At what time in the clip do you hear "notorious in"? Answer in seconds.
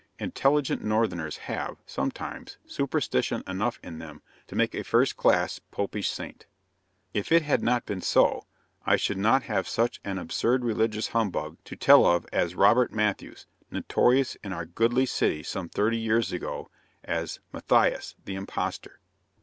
13.69-14.53